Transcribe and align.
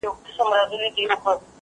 ته 0.03 0.07
ولي 0.43 0.61
زده 0.71 0.87
کړه 0.95 1.15
کوې، 1.23 1.37